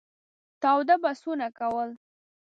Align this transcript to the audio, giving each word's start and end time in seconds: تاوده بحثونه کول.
تاوده 0.61 0.95
بحثونه 1.03 1.47
کول. 1.57 1.89